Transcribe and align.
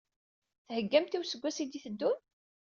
Theggamt 0.67 1.13
i 1.15 1.17
useggas 1.21 1.57
i 1.63 1.65
d-iteddun? 1.65 2.19